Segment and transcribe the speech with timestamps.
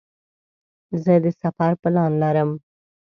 [1.03, 2.49] زه د سفر پلان لرم.